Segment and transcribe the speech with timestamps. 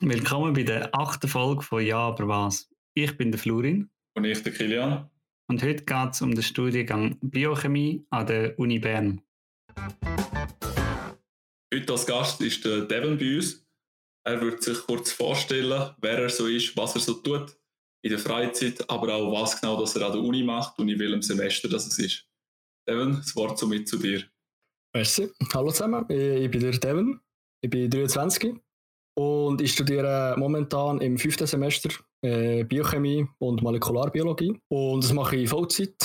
[0.00, 2.68] Willkommen bei der achten Folge von Ja, aber was?
[2.94, 3.90] Ich bin der Florin.
[4.14, 5.10] Und ich, der Kilian.
[5.48, 9.22] Und heute geht es um den Studiengang Biochemie an der Uni Bern.
[11.72, 13.66] Heute als Gast ist der Devon bei uns.
[14.26, 17.56] Er wird sich kurz vorstellen, wer er so ist, was er so tut
[18.04, 20.98] in der Freizeit, aber auch was genau das er an der Uni macht und in
[20.98, 22.28] welchem Semester das es ist.
[22.86, 24.24] Devon, das Wort somit zu dir.
[24.94, 25.30] Merci.
[25.54, 27.18] Hallo zusammen, ich bin der Devon,
[27.62, 28.60] ich bin 23
[29.18, 31.88] und ich studiere momentan im fünften Semester
[32.22, 34.60] äh, Biochemie und Molekularbiologie.
[34.68, 35.96] Und das mache ich Vollzeit.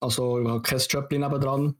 [0.00, 1.74] Also ich habe kein Job nebendran.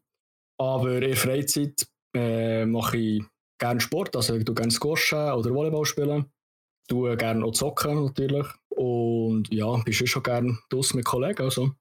[0.59, 3.23] Aber in Freizeit äh, mache ich
[3.61, 4.17] gerne Sport.
[4.17, 6.25] Also ich tue gerne Squashen oder Volleyball spielen.
[6.83, 8.47] Ich tue gerne auch zocken natürlich.
[8.71, 11.43] Und ja, bist schon gerne draußen mit Kollegen.
[11.43, 11.73] Also.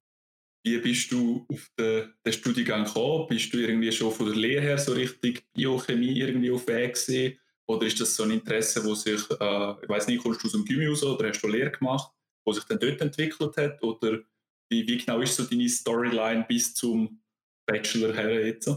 [0.65, 3.27] Wie bist du auf den, den Studiengang gekommen?
[3.29, 7.39] Bist du irgendwie schon von der Lehre her so richtig Biochemie irgendwie auf Weg gewesen?
[7.67, 10.53] Oder ist das so ein Interesse, wo sich, äh, ich weiß nicht, kommst du aus
[10.53, 12.11] dem Gymnasium oder hast du Lehre gemacht,
[12.45, 13.83] wo sich dann dort entwickelt hat?
[13.83, 14.19] Oder
[14.69, 17.19] wie, wie genau ist so deine Storyline bis zum
[17.65, 18.69] Bachelor her jetzt?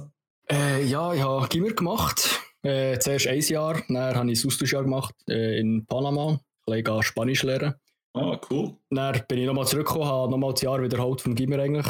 [0.51, 2.41] Äh, ja, ich habe Gimmer gemacht.
[2.63, 6.41] Äh, zuerst ein Jahr, dann habe ich ein Austauschjahr gemacht äh, in Panama.
[6.67, 7.75] Ich Spanisch lernen.
[8.13, 8.77] Ah, cool.
[8.91, 11.87] Dann bin ich nochmal zurückgekommen, habe nochmal das Jahr wiederholt vom Gimmer eigentlich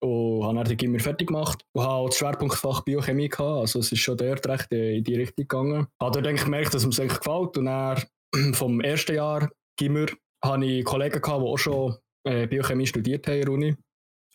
[0.00, 4.00] und habe dann Gimmer fertig gemacht und habe das Schwerpunktfach Biochemie gehabt, also es ist
[4.00, 5.86] schon dort recht in die Richtung gegangen.
[5.88, 8.02] Ich Habe dort gemerkt, dass es mir gefällt und dann
[8.54, 10.06] vom ersten Jahr Gimmer
[10.44, 13.76] habe ich Kollegen gehabt, die auch schon äh, Biochemie studiert haben in der Uni.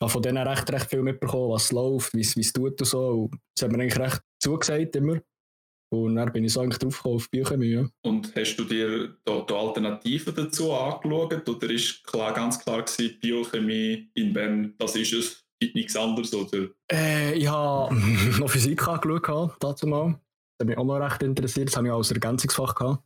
[0.00, 3.08] Habe von denen recht, recht viel mitbekommen, was läuft, wie es tut und so.
[3.08, 5.20] Und das hat mir eigentlich recht zugesagt immer.
[5.92, 7.72] Und dann bin ich so eigentlich drauf auf Biochemie.
[7.72, 7.88] Ja.
[8.02, 11.48] Und hast du dir da, da Alternativen dazu angeschaut?
[11.48, 15.44] Oder ist klar, ganz klar gewesen, Biochemie in Bern, das ist es?
[15.60, 16.68] Gibt nichts anderes, oder?
[16.90, 17.94] Äh, ich habe
[18.38, 20.18] noch Physik angeschaut, dazu mal.
[20.58, 21.68] Das hat mich auch noch recht interessiert.
[21.68, 23.04] Das habe ich auch als Ergänzungsfach gehabt.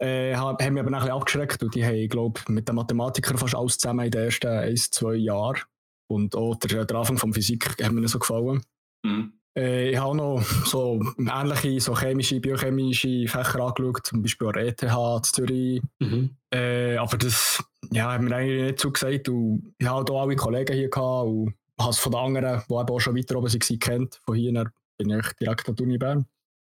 [0.00, 3.56] Äh, haben mich aber ein bisschen abgeschreckt und die haben, glaube mit den Mathematikern fast
[3.56, 5.60] alles zusammen in den ersten ein, zwei Jahren.
[6.08, 8.62] Und auch der, der Anfang von Physik hat mir nicht so gefallen.
[9.04, 9.32] Mhm.
[9.56, 14.66] Äh, ich habe noch so ähnliche so chemische, biochemische Fächer angeschaut, zum Beispiel an der
[14.66, 15.82] ETH in Zürich.
[15.98, 16.36] Mhm.
[16.54, 19.28] Äh, aber das ja, hat mir eigentlich nicht zugesagt.
[19.28, 22.74] Und ich hatte hier alle Kollegen hier gehabt und habe es von den anderen, die
[22.74, 24.20] eben auch schon weiter oben waren, kennt.
[24.24, 26.26] Von hier bin ich direkt an der Uni Bern.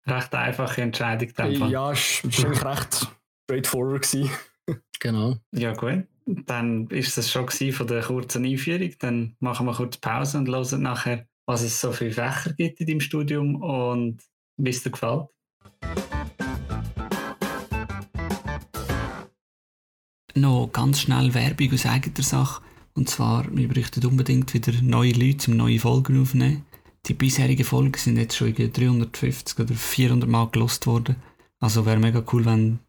[0.06, 1.32] Recht einfache Entscheidung.
[1.36, 3.08] Dann ja, es war eigentlich recht
[3.44, 4.30] straightforward.
[5.00, 5.38] genau.
[5.52, 6.06] Ja, gut.
[6.26, 8.94] Dann ist es schon von der kurzen Einführung.
[9.00, 12.88] Dann machen wir kurz Pause und hören nachher, was es so viele Fächer gibt in
[12.88, 14.22] deinem Studium und
[14.58, 15.28] wie es dir gefällt.
[20.36, 22.62] Noch ganz schnell Werbung aus eigener Sache.
[23.00, 26.66] Und zwar, wir bräuchten unbedingt wieder neue Leute, zum neue Folgen aufnehmen.
[27.06, 31.16] Die bisherigen Folgen sind jetzt schon 350 oder 400 Mal gelost worden.
[31.62, 32.80] Also wäre mega cool, wenn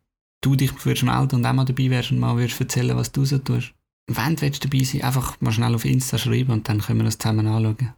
[0.40, 3.24] du dich würdest melden und auch mal dabei wärst und mal würdest erzählen, was du
[3.24, 3.72] so tust.
[4.08, 7.18] Wenn du dabei sein einfach mal schnell auf Insta schreiben und dann können wir das
[7.18, 7.94] zusammen anschauen.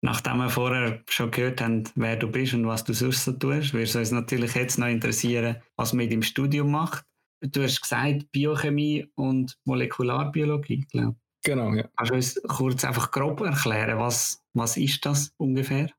[0.00, 3.72] Nachdem wir vorher schon gehört haben, wer du bist und was du sonst so tust,
[3.72, 7.04] würde es uns natürlich jetzt noch interessieren, was man mit dem Studium macht.
[7.40, 11.28] Du hast gesagt Biochemie und Molekularbiologie, glaube ich.
[11.44, 11.88] Genau, ja.
[11.96, 15.90] Kannst du uns kurz einfach grob erklären, was, was ist das ungefähr?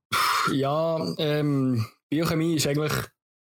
[0.51, 2.93] Ja, ähm, Biochemie ist eigentlich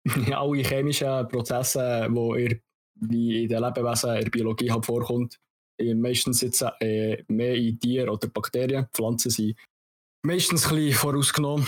[0.35, 2.61] alle chemischen Prozesse, die
[3.01, 5.39] wie in den Lebewesen in der Biologie halt vorkommt.
[5.83, 8.87] Meistens jetzt äh, mehr in Tieren oder Bakterien.
[8.93, 9.57] Pflanzen sind
[10.23, 11.67] meistens ein bisschen vorausgenommen.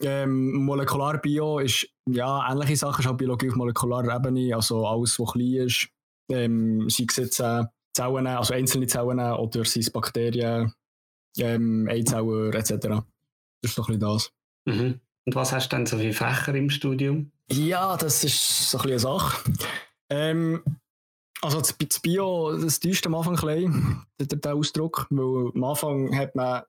[0.00, 5.32] Ähm, Molekularbio ist ja ähnliche Sachen, ist auch Biologie auf molekularer Ebene, also alles, was
[5.32, 5.88] klein ist.
[6.30, 7.64] Ähm, sei es jetzt äh,
[7.96, 10.72] Zellen, also einzelne Zellen oder sei es Bakterien,
[11.38, 12.70] ähm, Eizellen etc.
[12.70, 13.04] Das
[13.62, 14.32] ist doch ein bisschen das.
[14.66, 15.00] Mhm.
[15.26, 17.32] Und was hast du denn so viele Fächer im Studium?
[17.50, 19.52] Ja, das ist so ein bisschen eine Sache.
[20.10, 20.62] Ähm,
[21.42, 26.16] also das, Bio, das täuscht am Anfang ein bisschen, der, der Ausdruck, weil am Anfang
[26.16, 26.62] hat man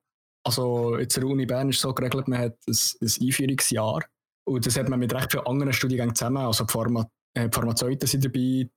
[0.44, 4.06] also jetzt der Uni Bern ist so geregelt, man hat ein, ein Einführungsjahr
[4.48, 6.38] und das hat man mit recht vielen anderen Studiengängen zusammen.
[6.38, 8.70] Also die, Pharma, äh, Pharmazeuten sind dabei, die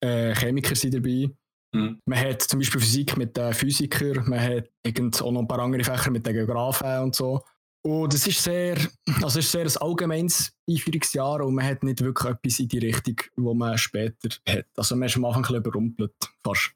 [0.00, 1.30] äh, Chemiker sind dabei.
[1.74, 2.00] Mhm.
[2.06, 5.60] Man hat zum Beispiel Physik mit den Physikern, man hat irgend auch noch ein paar
[5.60, 7.42] andere Fächer mit den Geografen und so.
[7.84, 8.76] Und es ist sehr,
[9.22, 12.78] also es ist sehr ein allgemeines Einführungsjahr und man hat nicht wirklich etwas in die
[12.78, 14.66] Richtung, wo man später hat.
[14.76, 16.72] Also man ist am Anfang ein bisschen überrumpelt, fast.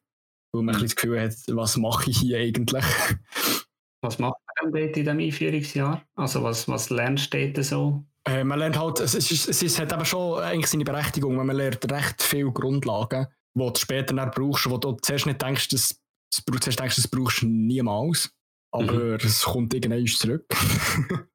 [0.52, 0.80] Weil man mhm.
[0.80, 2.84] ein bisschen das Gefühl hat, was mache ich hier eigentlich?
[4.02, 6.02] Was macht man dort in diesem Einführungsjahr?
[6.16, 8.04] Also was, was lernst du dort so?
[8.24, 11.56] Äh, man lernt halt, es, ist, es ist, hat aber schon eigentlich seine Berechtigung, man
[11.56, 16.00] lernt recht viele Grundlagen, die du später dann brauchst, wo du zuerst nicht denkst, dass,
[16.30, 18.30] zuerst denkst, das brauchst du niemals,
[18.72, 19.18] aber mhm.
[19.22, 20.46] es kommt irgendwann zurück.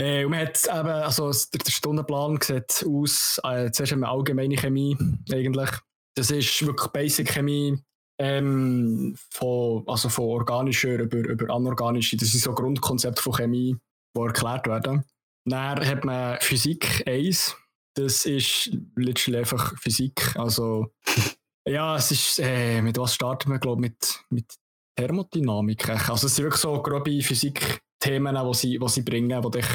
[0.00, 4.08] Äh, und man hat eben, also der, der Stundenplan sieht aus, äh, zuerst haben wir
[4.08, 4.96] allgemeine Chemie
[5.30, 5.68] eigentlich.
[6.14, 7.78] Das ist wirklich Basic Chemie,
[8.20, 12.18] ähm, von, also von organischer über, über anorganische.
[12.18, 13.76] Das sind so Grundkonzepte von Chemie,
[14.14, 15.04] die erklärt werden.
[15.46, 17.56] Dann hat man Physik 1.
[17.94, 20.36] Das ist letztlich einfach Physik.
[20.36, 20.92] Also,
[21.66, 24.54] ja, es ist, äh, mit was startet man, glaube ich, mit, mit
[24.96, 25.88] Thermodynamik.
[25.88, 29.66] Also, es sind wirklich so grobe Physik-Themen, die sie, die sie bringen, wo dich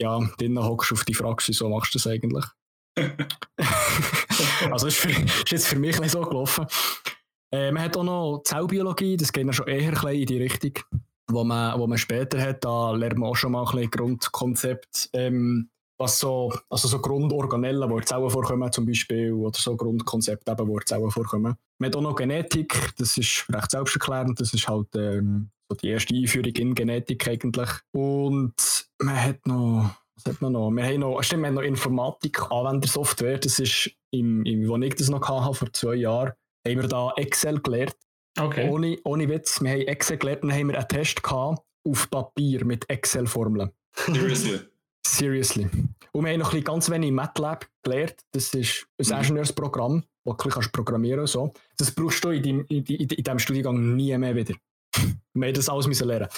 [0.00, 2.44] ja, drinnen hockst auf die Frage, wieso machst du das eigentlich?
[4.70, 6.64] also, ist, für, ist jetzt für mich nicht so gelaufen.
[7.50, 10.72] Äh, man hat auch noch Zellbiologie, das geht ja schon eher in die Richtung,
[11.30, 12.64] wo man, wo man später hat.
[12.64, 17.90] Da lernt man auch schon mal ein bisschen Grundkonzept, ähm, was so, also so Grundorganellen,
[17.90, 21.56] wo Zellen vorkommen zum Beispiel, oder so Grundkonzepte, eben, wo Zellen vorkommen.
[21.78, 25.88] Man hat auch noch Genetik, das ist recht selbsterklärend, das ist halt ähm, so die
[25.88, 27.70] erste Einführung in Genetik eigentlich.
[27.92, 28.54] Und
[29.00, 30.70] man hat noch was hat man noch?
[30.70, 34.94] Wir haben noch, stimmt, wir haben noch Informatik, Anwendersoftware, das ist, im, im, wo ich
[34.94, 36.32] das noch hatte, vor zwei Jahren,
[36.68, 37.96] haben wir da Excel gelernt.
[38.38, 38.68] Okay.
[38.68, 42.64] Ohne, ohne Witz, wir haben Excel gelernt und haben wir einen Test gehabt auf Papier
[42.64, 43.70] mit Excel-Formeln.
[43.94, 44.60] Seriously.
[45.06, 45.68] Seriously.
[46.12, 48.16] Und wir haben noch ein ganz wenig MATLAB gelernt.
[48.32, 49.16] Das ist ein mhm.
[49.16, 51.52] Ingenieursprogramm, das du kannst programmieren so.
[51.76, 54.54] Das brauchst du in deinem, in, in, in diesem Studiengang nie mehr wieder.
[55.34, 56.28] wir haben das alles müssen lernen.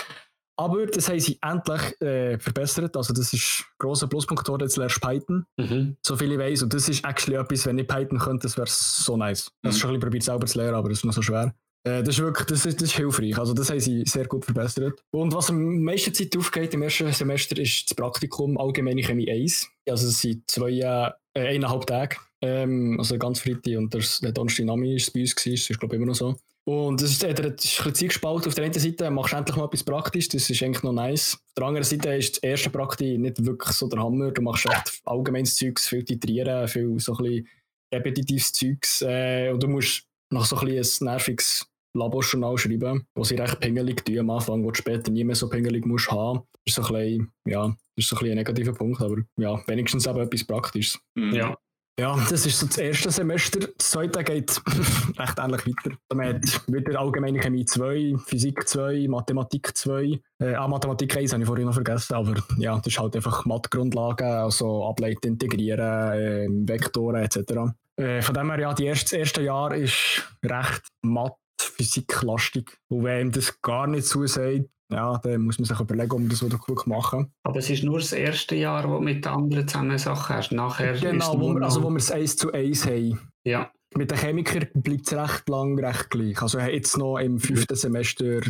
[0.61, 2.95] Aber das haben sie endlich äh, verbessert.
[2.95, 4.65] Also, das ist ein grosser Pluspunkt geworden.
[4.65, 5.47] Jetzt lernst du Python.
[5.57, 5.97] Mhm.
[6.03, 6.65] So viel ich weiß.
[6.65, 9.51] Und das ist actually etwas, wenn ich Python könnte, das wäre so nice.
[9.63, 9.69] Mhm.
[9.69, 11.55] Das ist schon ein bisschen probiert, selber zu lernen, aber das ist noch so schwer.
[11.85, 13.39] Äh, das ist wirklich das ist, das ist hilfreich.
[13.39, 15.03] Also, das haben sie sehr gut verbessert.
[15.13, 19.67] Und was am meisten Zeit aufgeht im ersten Semester ist das Praktikum Allgemeine Chemie 1.
[19.89, 22.17] Also, es sind zwei, äh, eineinhalb Tage.
[22.43, 25.79] Ähm, also ganz Freitag und der, der Donnerstag Nami ist bei uns gewesen, das ist
[25.79, 26.37] glaube ich immer noch so.
[26.71, 28.47] Und das ist, äh, das ist ein bisschen gespalten.
[28.47, 31.35] Auf der einen Seite machst du endlich mal etwas praktisch, das ist eigentlich noch nice.
[31.35, 34.31] Auf der anderen Seite ist das erste Praktik nicht wirklich so der Hammer.
[34.31, 37.49] Du machst echt allgemeines Zeugs, viel titrieren, viel so ein bisschen
[37.93, 39.03] repetitives Zeugs.
[39.03, 43.59] Äh, und du musst noch so ein, bisschen ein nerviges Laborjournal schreiben, wo sie recht
[43.59, 46.43] pingelig tun am Anfang, wo du später nie mehr so pingelig musst haben.
[46.67, 49.17] Das ist so ein bisschen, ja, das ist so ein, bisschen ein negativer Punkt, aber
[49.39, 51.01] ja, wenigstens eben etwas Praktisches.
[51.17, 51.35] Mhm.
[51.35, 51.57] Ja.
[52.01, 53.61] Ja, das ist so das erste Semester.
[53.61, 54.51] Das zweite geht
[55.19, 55.97] recht ähnlich weiter.
[56.15, 60.19] Man hat wieder Allgemeine Chemie 2, Physik 2, Mathematik 2.
[60.43, 63.45] Äh, ah, Mathematik 1 habe ich vorhin noch vergessen, aber ja, das ist halt einfach
[63.45, 67.75] Math-Grundlagen, also Ableiten, Integrieren, äh, Vektoren etc.
[67.97, 71.37] Äh, von dem her, ja, die erste, das erste Jahr ist recht Mathe,
[71.81, 72.77] Physik-lastig.
[72.89, 76.41] Und wenn das gar nicht zusagt, ja, dann muss man sich überlegen, ob man das
[76.41, 79.99] gut machen Aber es ist nur das erste Jahr, wo du mit den anderen zusammen
[79.99, 80.53] Sachen hast.
[80.53, 83.21] Nachher genau, wo wir, also wo wir es eins zu eins haben.
[83.45, 83.71] Ja.
[83.97, 86.43] Mit den Chemikern bleibt es recht lang recht gleich.
[86.43, 88.41] Also jetzt noch im fünften Semester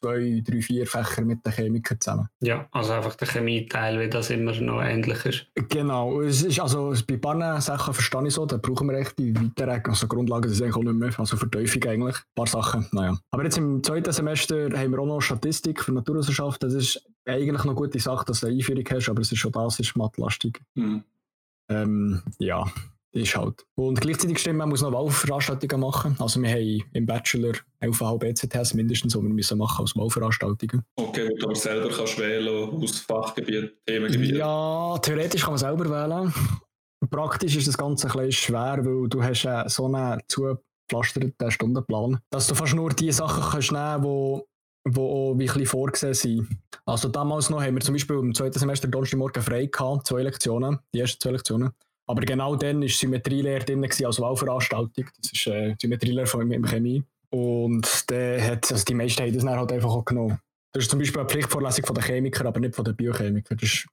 [0.00, 2.28] zwei, drei, vier Fächer mit den Chemikern zusammen.
[2.40, 5.46] Ja, also einfach der Chemieteil, wie das immer noch ähnlich ist.
[5.68, 9.18] Genau, es ist also bei ein paar Sachen verstehe ich so, da brauchen wir echt
[9.18, 12.46] die weiteren, also Grundlagen, das ist eigentlich auch nicht mehr, also Verteufung eigentlich, ein paar
[12.46, 13.18] Sachen, naja.
[13.30, 17.52] Aber jetzt im zweiten Semester haben wir auch noch Statistik für Naturwissenschaft, das ist eigentlich
[17.52, 19.96] noch eine gute Sache, dass du eine Einführung hast, aber es ist schon das, ist
[19.96, 20.60] mattlastig.
[20.74, 21.04] Mhm.
[21.70, 22.64] Ähm, ja,
[23.18, 23.64] ist halt.
[23.76, 26.16] Und gleichzeitig stimmt, man muss noch Wahlveranstaltungen machen.
[26.18, 30.84] Also wir haben im Bachelor 11,5 ECTS mindestens, die wir müssen machen als Wahlveranstaltungen.
[30.96, 34.36] Okay, wo du aber selber kannst wählen aus Fachgebiet, Themengebiet.
[34.36, 36.32] Ja, theoretisch kann man selber wählen.
[37.10, 42.48] Praktisch ist das Ganze ein bisschen schwer, weil du hast so einen zugepflasterten Stundenplan, dass
[42.48, 44.44] du fast nur die Sachen kannst nehmen kannst,
[44.86, 46.48] die auch wie ein bisschen vorgesehen sind.
[46.86, 50.78] Also damals noch haben wir zum Beispiel im zweiten Semester Donnerstagmorgen frei gehabt, zwei Lektionen,
[50.94, 51.72] die ersten zwei Lektionen.
[52.08, 55.06] Aber genau dann war Symmetrielehre drin als Wahlveranstaltung.
[55.20, 57.04] Das ist äh, Symmetrielehre von im Chemie.
[57.30, 60.38] Und der hat, also die meisten haben das dann halt einfach auch genommen.
[60.72, 63.58] Das ist zum Beispiel eine Pflichtvorlesung von den Chemikern, aber nicht von den Biochemikern.
[63.58, 63.84] Das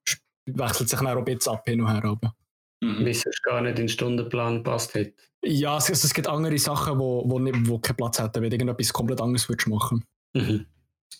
[0.46, 2.06] wechselt sich dann auch ein bisschen ab hin und her.
[2.06, 2.34] Aber.
[2.82, 3.06] Mhm.
[3.06, 5.12] Wie es gar nicht in den Stundenplan passt hat.
[5.44, 8.56] Ja, es, es gibt andere Sachen, wo, wo, nicht, wo keinen Platz hätten, wenn du
[8.56, 10.04] irgendetwas komplett anderes würdest machen
[10.34, 10.66] mhm.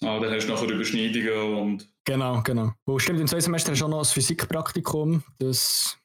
[0.02, 1.90] Ah, dann hast du nachher Überschneidungen und...
[2.06, 2.74] Genau, genau.
[2.86, 5.24] Wo stimmt, im zweiten Semester hast du auch noch ein Physikpraktikum.
[5.40, 5.98] Das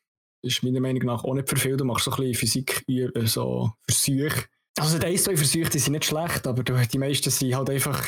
[0.43, 1.77] ist meiner Meinung nach auch nicht für viel.
[1.77, 4.45] Du machst so ein bisschen Physik, äh, so Versuche.
[4.79, 8.03] Also die ein, zwei Versuche, die sind nicht schlecht, aber die meisten sind halt einfach,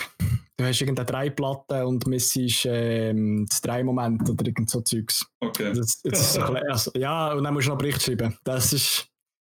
[0.56, 5.26] du hast irgendeine Dreiplatte und messest ähm, das Drei-Moment oder irgend so Zeugs.
[5.40, 5.72] Okay.
[5.74, 8.38] Das, das ist so bisschen, also, ja, und dann musst du noch Bericht schreiben.
[8.44, 9.06] Das ist...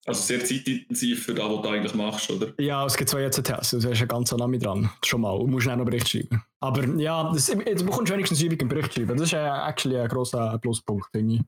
[0.06, 2.54] Also sehr zeitintensiv für das, was du eigentlich machst, oder?
[2.58, 5.50] Ja, es gibt zwei ECTS, also du hast einen ganzen Name dran, schon mal, und
[5.50, 6.42] musst dann noch Bericht schreiben.
[6.60, 10.08] Aber ja, das, du bekommst wenigstens Übung im Bericht schreiben, das ist äh, actually ein
[10.08, 11.40] grosser Pluspunkt, finde ich.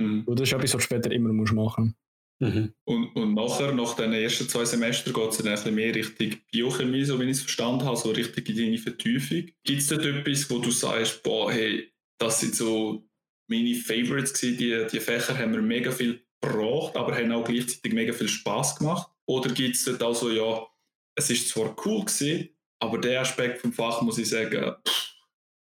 [0.00, 0.22] Mhm.
[0.24, 1.94] Und das ist etwas, was du später immer musst machen
[2.40, 2.72] mhm.
[2.84, 6.30] und, und nachher, nach den ersten zwei Semestern, geht es dann ein bisschen mehr Richtung
[6.50, 9.46] Biochemie, so wie ich es verstanden habe, so richtig in deine Vertiefung.
[9.64, 13.06] Gibt es dort etwas, wo du sagst, boah, hey, das sind so
[13.48, 14.58] meine Favorites gewesen.
[14.58, 18.76] Die, die Fächer haben mir mega viel gebracht, aber haben auch gleichzeitig mega viel Spaß
[18.76, 19.10] gemacht?
[19.26, 20.66] Oder gibt es dort also, ja,
[21.16, 22.48] es ist zwar cool gewesen,
[22.80, 25.14] aber der Aspekt vom Fach muss ich sagen, pff,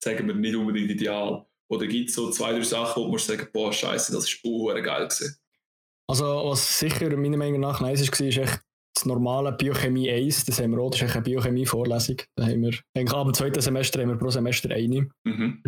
[0.03, 1.45] sagen wir nicht unbedingt ideal.
[1.71, 4.81] Oder gibt es so zwei, drei Sachen, wo man sagen, boah, scheiße, das ist geil
[4.81, 5.37] gewesen?
[6.07, 8.61] Also, was sicher meiner Meinung nach nice war, ist echt
[8.93, 12.17] das normale Biochemie 1, das haben wir auch, das ist eine Biochemie-Vorlesung.
[12.35, 15.07] Da haben wir, eigentlich ab dem zweiten Semester haben wir pro Semester eine.
[15.23, 15.63] Mhm.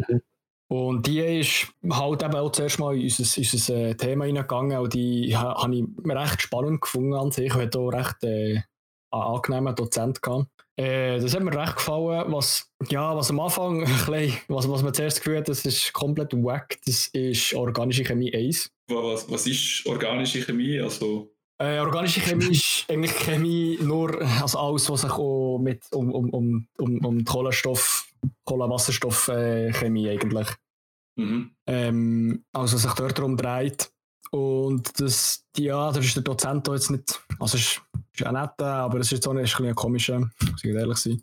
[0.67, 4.93] Und die ist halt eben auch zuerst mal in unser, unser äh, Thema hineingegangen und
[4.93, 7.45] die habe ich recht spannend gefunden an sich.
[7.45, 8.60] Ich hatte auch recht äh,
[9.10, 10.50] angenehmen Dozent gehabt.
[10.75, 13.82] Äh, das hat mir recht gefallen, was, ja, was am Anfang,
[14.48, 18.72] was, was man zuerst gefühlt das ist komplett wack, das ist organische Chemie 1.
[18.88, 20.80] Was, was ist organische Chemie?
[20.80, 26.12] Also äh, organische Chemie ist eigentlich Chemie nur, also alles, was sich auch mit um,
[26.12, 28.08] um, um, um, um Kohlenstoff,
[28.44, 30.48] Kohlenwasserstoff-Chemie äh, eigentlich.
[31.15, 31.51] Mhm.
[31.68, 33.92] Ähm, also sich dort darum dreht.
[34.32, 37.82] Und das, ja, da ist der Dozent jetzt nicht, also ist,
[38.13, 40.72] ist auch nett, aber es ist jetzt auch nicht, ist ein, ein komischer, muss ich
[40.72, 41.22] ehrlich sein.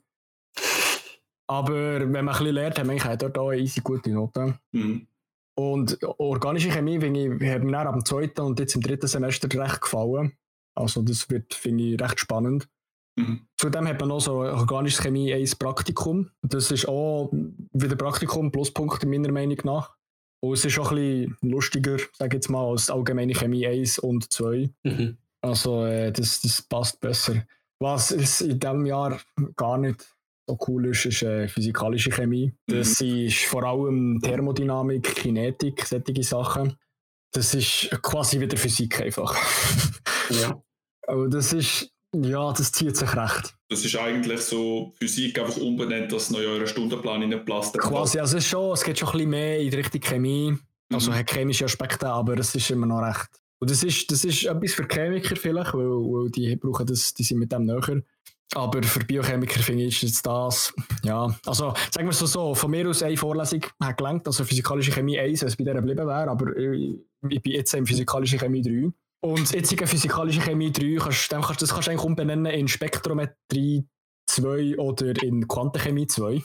[1.48, 4.58] Aber wenn man ein bisschen lernt, hat man dort auch eine easy gute Note.
[4.72, 5.06] Mhm.
[5.58, 9.80] Und organische Chemie ich, hat mir ab dem zweiten und jetzt im dritten Semester recht
[9.80, 10.32] gefallen.
[10.74, 12.68] Also das wird, finde ich, recht spannend.
[13.16, 13.46] Mhm.
[13.56, 16.30] Zudem hat man noch so organische Chemie 1 Praktikum.
[16.42, 19.96] Das ist auch wieder Praktikum Pluspunkt meiner Meinung nach.
[20.42, 23.98] Und es ist auch ein bisschen lustiger, sage ich jetzt mal, als allgemeine Chemie 1
[23.98, 24.70] und 2.
[24.84, 25.18] Mhm.
[25.42, 27.44] Also äh, das, das passt besser.
[27.78, 29.18] Was ist in diesem Jahr
[29.56, 30.06] gar nicht
[30.46, 32.52] so cool ist, ist äh, physikalische Chemie.
[32.66, 33.26] Das mhm.
[33.26, 36.76] ist vor allem Thermodynamik, Kinetik, solche Sachen.
[37.32, 39.34] Das ist quasi wieder Physik einfach.
[40.30, 40.60] ja.
[41.06, 43.54] Aber das ist, ja, das zieht sich recht.
[43.68, 48.18] Das ist eigentlich so Physik einfach unbenannt, dass noch in euren Stundenplan in Platz Quasi,
[48.18, 50.58] also es, ist schon, es geht schon ein bisschen mehr in die Richtung Chemie.
[50.92, 51.16] Also mhm.
[51.16, 53.28] hat chemische Aspekte, aber es ist immer noch recht.
[53.60, 57.22] Und das ist, das ist etwas für Chemiker vielleicht, weil, weil die brauchen das, die
[57.22, 58.02] sind mit dem näher.
[58.54, 60.74] Aber für Biochemiker finde ich jetzt das,
[61.04, 64.90] ja, also sagen wir es so, von mir aus eine Vorlesung hat gelangt, also physikalische
[64.90, 66.96] Chemie 1, wenn es bei der geblieben wäre, aber ich,
[67.28, 68.90] ich bin jetzt in physikalische Chemie 3.
[69.22, 72.66] Und jetzt in physikalische Chemie 3, kannst, dann kannst, das kannst du eigentlich umbenennen in
[72.66, 73.86] Spektrometrie
[74.28, 76.42] 2 oder in Quantenchemie 2.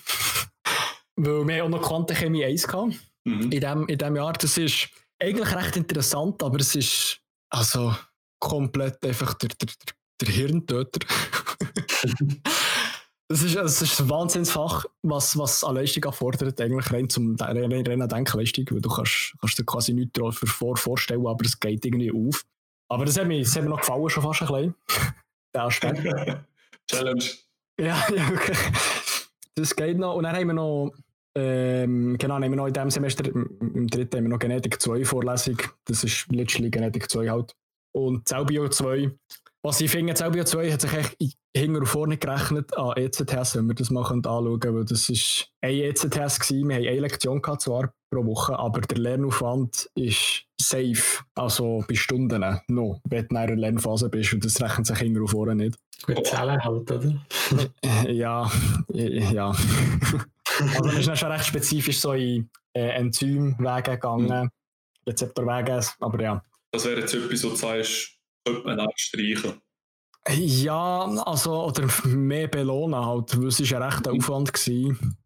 [1.15, 3.51] Weil wir auch noch Quantenchemie 1 hatten mhm.
[3.51, 4.33] in, dem, in dem Jahr.
[4.33, 4.89] Das ist
[5.21, 7.19] eigentlich recht interessant, aber es ist
[7.49, 7.95] also
[8.39, 9.69] komplett einfach der, der,
[10.21, 10.99] der Hirntöter.
[13.27, 17.87] Es ist, es ist ein Wahnsinnsfach, was, was an Leistung erfordert, eigentlich rein zum rein,
[17.87, 22.11] rein Denkleistung, weil du kannst, kannst dir quasi nichts dafür vorstellen, aber es geht irgendwie
[22.11, 22.45] auf.
[22.87, 24.75] Aber das hat, mir, das hat mir noch gefallen, schon fast ein bisschen.
[25.55, 26.03] Der Aspekt.
[26.91, 27.25] Challenge.
[27.79, 28.55] Ja, ja, okay.
[29.55, 30.15] Das geht noch.
[30.15, 30.91] Und dann haben wir noch,
[31.35, 35.05] ähm, genau, haben wir noch in diesem Semester, im dritten, haben wir noch Genetik 2
[35.05, 35.57] Vorlesung.
[35.85, 37.53] Das ist letztlich Genetik 2 halt.
[37.93, 39.11] Und Zellbio 2
[39.65, 41.17] was ich finde, Zelbio 2 hat sich echt
[41.57, 45.47] hinten und vorne gerechnet an ECTS, wenn wir das mal anschauen können, weil das ist
[45.59, 46.69] ein ECTS gewesen.
[46.69, 51.95] Wir haben eine Lektion gehabt, zwar pro Woche, aber der Lernaufwand ist safe, also bei
[51.95, 55.55] Stunden noch, wenn du in einer Lernphase bist und das rechnet sich hinten und vorne
[55.55, 55.75] nicht.
[56.05, 57.15] Gut Zellen halt, oder?
[58.07, 58.51] ja,
[58.93, 59.51] ja.
[60.59, 64.49] also es ist schon recht spezifisch so in äh, Enzymwege gegangen, mhm.
[65.07, 66.43] Rezeptorwege, aber ja.
[66.71, 69.61] Das wäre jetzt etwas, wo du sagst, könnte man streichen.
[70.29, 74.51] Ja, also, oder mehr belohnen halt, weil es war ein rechter Aufwand.
[74.51, 75.17] Gewesen.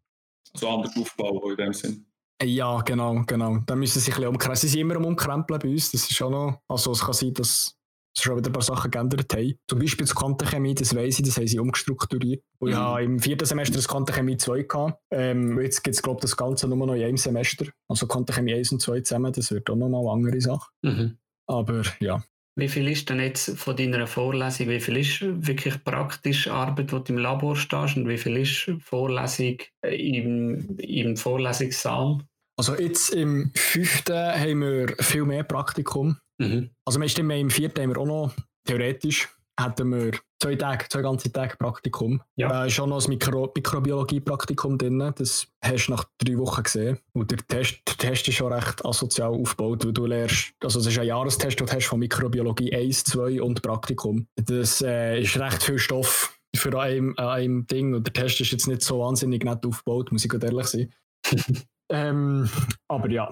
[0.52, 2.06] Also anders aufbauen in dem Sinn.
[2.42, 3.58] Ja, genau, genau.
[3.66, 4.56] Da müssen sie sich ein bisschen umkrempeln.
[4.56, 5.90] Sie sind immer am Umkrempeln bei uns.
[5.90, 7.76] Das ist schon noch, also es kann sein, dass
[8.16, 9.54] es schon wieder ein paar Sachen geändert haben.
[9.68, 12.42] Zum Beispiel das Quantenchemie, das weiss ich, das haben sie umgestrukturiert.
[12.58, 12.72] Und mhm.
[12.72, 15.00] ich habe im vierten Semester das Quantenchemie 2 gehabt.
[15.10, 17.66] Ähm, jetzt gibt es, glaube ich, das Ganze nur noch in einem Semester.
[17.88, 20.68] Also Quantenchemie 1 und 2 zusammen, das wird auch nochmal eine andere Sache.
[20.82, 21.18] Mhm.
[21.46, 22.22] Aber ja,
[22.56, 26.98] wie viel ist denn jetzt von deiner Vorlesung, wie viel ist wirklich praktische Arbeit, wo
[26.98, 32.18] du im Labor stehst und wie viel ist Vorlesung im, im Vorlesungssaal?
[32.58, 36.18] Also jetzt im fünften haben wir viel mehr Praktikum.
[36.40, 36.70] Mhm.
[36.84, 38.32] Also meistens im vierten haben wir auch noch
[38.64, 39.28] theoretisch
[39.60, 42.20] hatten wir zwei Tage, zwei ganze Tage Praktikum.
[42.36, 42.64] Ja.
[42.64, 45.12] Ist schon noch ein Mikro Mikrobiologie-Praktikum drin.
[45.16, 46.98] Das hast du nach drei Wochen gesehen.
[47.12, 50.86] Und der Test, der Test ist schon recht asozial aufgebaut, weil du lernst, also es
[50.86, 54.26] ist ein Jahrestest, den du hast von Mikrobiologie 1, 2 und Praktikum.
[54.36, 58.66] Das äh, ist recht viel Stoff für ein, ein Ding und der Test ist jetzt
[58.66, 60.92] nicht so wahnsinnig nett aufgebaut, muss ich ehrlich sein.
[61.90, 62.48] ähm,
[62.88, 63.30] aber ja.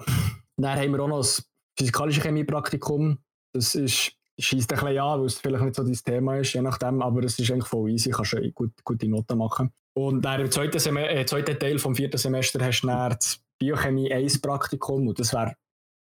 [0.57, 1.48] Dann haben wir auch noch das
[1.79, 3.17] physikalische Chemie-Praktikum.
[3.53, 6.61] Das ist schießt ein bisschen an, weil es vielleicht nicht so dein Thema ist, je
[6.61, 9.71] nachdem, aber es ist eigentlich voll easy, kannst du gut, gute Noten machen.
[9.93, 13.41] Und dann im zweiten, Sem äh, zweiten Teil vom vierten Semester hast du dann das
[13.59, 15.55] Biochemie 1 Praktikum und das wäre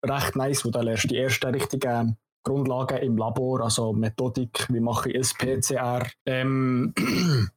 [0.05, 5.11] recht nice, wo du lernst die ersten richtigen Grundlagen im Labor, also Methodik, wie mache
[5.11, 6.93] ich SPCR, ähm,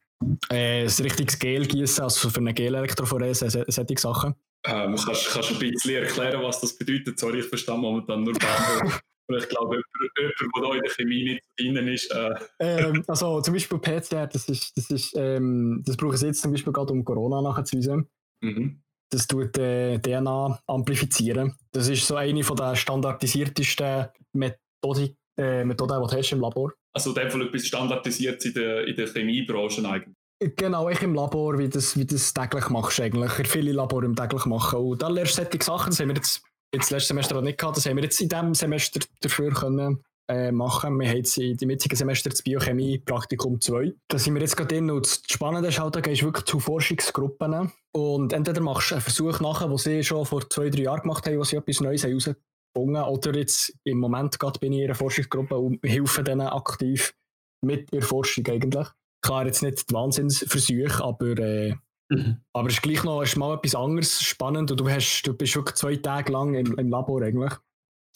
[0.49, 4.35] äh, ein richtiges Gel gießen, also für eine Gel-Elektrophorese, solche Sachen.
[4.65, 7.17] Ähm, kannst, kannst du ein bisschen erklären, was das bedeutet?
[7.17, 9.01] Sorry, ich verstehe momentan nur Bahnhof.
[9.29, 12.11] ich glaube, jemand, der da in der Chemie nicht drin ist.
[12.11, 12.35] Äh.
[12.59, 16.51] Ähm, also zum Beispiel PCR, das ist, das ist, ähm, das brauche ich jetzt zum
[16.51, 18.09] Beispiel gerade um Corona nachzuweisen.
[18.41, 18.81] Mhm.
[19.11, 21.55] Das tut äh, DNA amplifizieren.
[21.71, 26.73] Das ist so eine von der standardisiertesten Methodik, äh, Methoden, die du hast im Labor.
[26.93, 30.15] Also in dem Fall etwas standardisiert in der, in der Chemiebranche eigentlich.
[30.39, 33.31] Genau, ich im Labor, wie das, wie das täglich machst eigentlich.
[33.47, 34.79] Viele Labor im täglich machen.
[34.79, 36.41] Und da lernst du solche Sachen, das haben wir jetzt,
[36.73, 40.01] jetzt letztes Semester auch nicht gehabt, das haben wir jetzt in diesem Semester dafür können
[40.29, 40.97] äh, machen.
[40.97, 43.93] Wir haben jetzt im jetzigen Semester das Biochemie Praktikum 2.
[44.07, 46.45] Da sind wir jetzt gerade drin und das Spannende ist halt, da gehst du wirklich
[46.45, 50.83] zu Forschungsgruppen und entweder machst du einen Versuch nachher, den sie schon vor zwei, drei
[50.83, 52.37] Jahren gemacht haben, wo sie etwas Neues herausgefunden
[52.75, 57.13] oder jetzt im Moment gerade bin ich in einer Forschungsgruppe und helfe denen aktiv
[57.61, 58.87] mit ihrer Forschung eigentlich.
[59.21, 61.75] Klar, jetzt nicht die Wahnsinnsversuche, aber, äh,
[62.09, 62.37] mhm.
[62.53, 65.55] aber es ist gleich noch ist mal etwas anderes spannend und du, hast, du bist
[65.55, 67.53] wirklich zwei Tage lang im, im Labor eigentlich.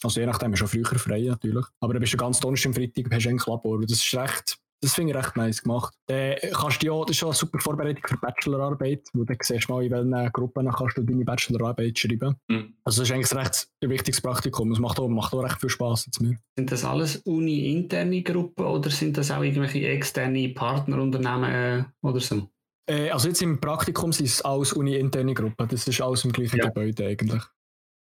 [0.02, 1.64] Also je nachdem, schon früher frei natürlich.
[1.80, 3.80] Aber du bist schon ganz Donnerstag im Freitag, hast eigentlich Labor.
[3.82, 5.94] Das ist recht, das finde ich recht nice gemacht.
[6.06, 9.68] Dann kannst du ja, das ist schon eine super Vorbereitung für Bachelorarbeit, wo du siehst
[9.68, 12.36] mal, in welchen Gruppen kannst du deine Bachelorarbeit schreiben.
[12.48, 12.74] Mhm.
[12.84, 14.72] Also das ist eigentlich ein recht wichtiges Praktikum.
[14.72, 16.36] Es macht auch, macht auch recht viel Spaß jetzt mir.
[16.56, 22.48] Sind das alles uni-interne Gruppen oder sind das auch irgendwelche externe Partnerunternehmen äh, oder so?
[22.86, 25.68] Äh, also jetzt im Praktikum sind es alles uni-interne Gruppen.
[25.68, 26.66] Das ist alles im gleichen ja.
[26.66, 27.42] Gebäude eigentlich.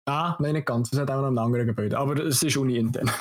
[0.07, 0.93] Ah, nein, nicht ganz.
[0.93, 1.97] Es hat auch noch ein anderes Gebäude.
[1.97, 3.11] Aber es ist uni-intern.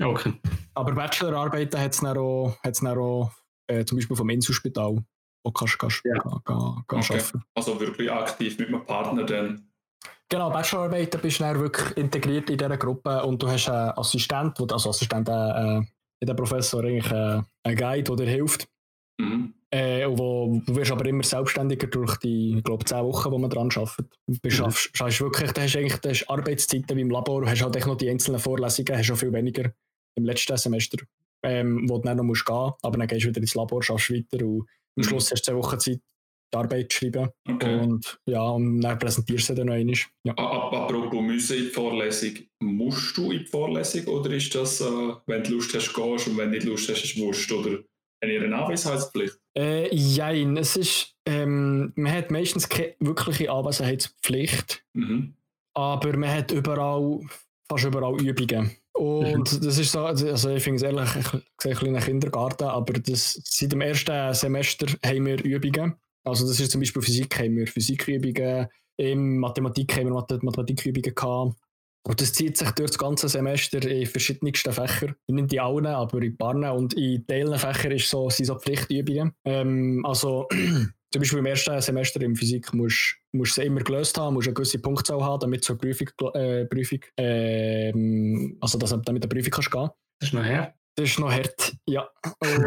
[0.00, 0.34] okay.
[0.74, 3.30] Aber Bachelorarbeiten hat es dann auch, hat's dann auch
[3.66, 5.04] äh, zum Beispiel vom Inselspital,
[5.44, 6.24] wo kannst du ja.
[6.24, 6.52] okay.
[6.52, 7.42] arbeiten.
[7.54, 9.68] Also wirklich aktiv mit einem Partner dann.
[10.28, 14.60] Genau, Bachelorarbeiten bist du dann wirklich integriert in dieser Gruppe und du hast einen Assistent,
[14.72, 15.82] also Assistent, äh, äh,
[16.20, 18.68] der Professor eigentlich äh, einen Guide, der dir hilft.
[19.18, 19.54] Mhm.
[19.76, 23.50] Äh, wo, du wirst aber immer selbstständiger durch die, ich glaube, zehn Wochen, wo man
[23.50, 24.06] dran arbeitet.
[24.26, 25.04] Du schaffst, mhm.
[25.04, 28.40] hast wirklich, da hast eigentlich das Arbeitszeiten wie im Labor, hast halt noch die einzelnen
[28.40, 29.70] Vorlesungen, hast auch viel weniger
[30.16, 30.96] im letzten Semester,
[31.44, 34.10] ähm, wo du dann noch musst gehen aber dann gehst du wieder ins Labor, schaffst
[34.10, 35.02] weiter und am mhm.
[35.02, 36.00] Schluss hast du zehn Wochen Zeit,
[36.54, 37.28] die Arbeit zu schreiben.
[37.46, 37.78] Okay.
[37.78, 39.96] Und ja, und dann präsentierst du sie dann noch einmal.
[40.24, 40.32] Ja.
[40.38, 44.84] Apropos müssen in die Vorlesung, musst du in die Vorlesung oder ist das, äh,
[45.26, 47.52] wenn du Lust hast, gehst und wenn du nicht Lust hast, ist wurscht?
[47.52, 47.80] Oder
[48.22, 49.38] eine Anwesenheitspflicht?
[49.56, 55.34] Äh, jein, es ist, ähm, man hat meistens keine wirkliche Anwesenheitspflicht, mhm.
[55.74, 57.20] aber man hat überall,
[57.68, 58.72] fast überall Übungen.
[58.92, 59.64] Und mhm.
[59.64, 61.26] das ist so, also ich finde es ehrlich, ich
[61.60, 65.94] sehe ein bisschen Kindergarten, aber das, seit dem ersten Semester haben wir Übungen.
[66.24, 71.56] Also das ist zum Beispiel Physik, haben wir Physikübungen, in Mathematik haben wir Mathematikübungen gehabt.
[72.06, 75.16] Und das zieht sich durch das ganze Semester in verschiedensten Fächern.
[75.26, 76.74] Nicht in allen, aber in paar.
[76.74, 79.32] Und in Teilen Fächern ist so, sind so Pflichtübungen.
[79.44, 80.46] Ähm, also
[81.12, 84.54] zum Beispiel im ersten Semester in Physik musst du es immer gelöst haben, musst eine
[84.54, 89.70] gewisse Punktzahl haben, damit zur Prüfung, äh, Prüfung ähm, also dass, damit eine Prüfung kannst
[89.72, 89.90] gehen.
[90.20, 90.74] Das ist noch hart.
[90.94, 92.08] Das ist noch hart, ja.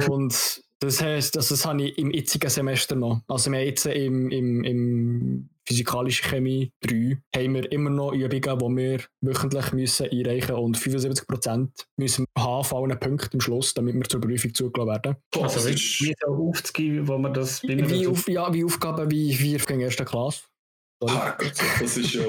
[0.09, 3.21] Und das heisst, also das habe ich im jetzigen Semester noch.
[3.27, 8.41] Also wir haben jetzt im, im, im Physikalische Chemie 3 haben wir immer noch Übungen,
[8.41, 13.41] die wir wöchentlich müssen einreichen müssen und 75% müssen wir haben von allen Punkten am
[13.41, 15.17] Schluss, damit wir zur Prüfung zugelassen werden.
[15.39, 17.61] Also wie, wie so aufzugeben, wo man das...
[17.61, 20.43] Wie, auf, ja, wie Aufgaben wie vier in der ersten Klasse.
[21.03, 21.37] Ah,
[21.79, 22.23] das ist ja...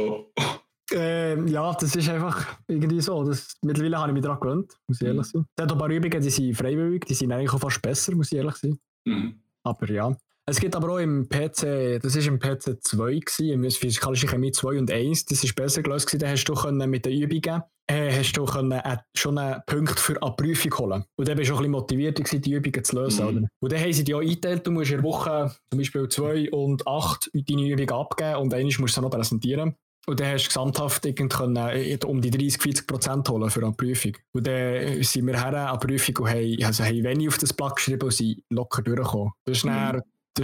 [0.92, 3.24] Ähm, ja, das ist einfach irgendwie so.
[3.24, 5.38] Das, mittlerweile habe ich mich daran gewöhnt, muss ich ehrlich mhm.
[5.38, 5.46] sein.
[5.56, 8.32] Es hat ein paar Übungen, die sind freiwillig, die sind eigentlich auch fast besser, muss
[8.32, 8.78] ich ehrlich sein.
[9.04, 9.40] Mhm.
[9.62, 10.16] Aber ja.
[10.46, 14.50] Es gibt aber auch im PC, das war im PC 2 gewesen, im Physikalische Chemie
[14.50, 17.62] 2 und 1, das ist besser gelöst gewesen, da hast du können mit den Übungen
[17.90, 21.04] äh, hast du können, äh, schon einen Punkt für eine Prüfung holen.
[21.16, 23.24] Und dann bist du auch ein bisschen motiviert gewesen, die Übungen zu lösen.
[23.24, 23.30] Mhm.
[23.30, 23.48] Oder?
[23.60, 26.50] Und dann haben sie dich auch eingeteilt, du musst in der Woche zum Beispiel 2
[26.50, 29.74] und 8 deine Übung abgeben und einmal musst du noch präsentieren.
[30.06, 33.72] Und dann hast du gesamthaft können, äh, um die 30, 40 Prozent holen für eine
[33.72, 34.16] Prüfung.
[34.32, 37.52] Und dann sind wir her an der Prüfung und haben, also haben wenig auf das
[37.52, 39.32] Blatt geschrieben und sind locker durchgekommen.
[39.44, 39.68] Das ist mhm.
[39.68, 40.02] dann,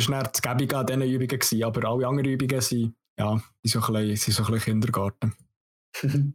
[0.08, 3.92] war das Gäbige an diesen Übungen, gewesen, aber alle anderen Übungen sind, ja, sind so
[3.92, 5.34] ein bisschen, sind so ein bisschen Kindergarten.